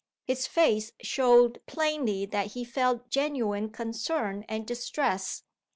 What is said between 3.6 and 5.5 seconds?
concern and distress.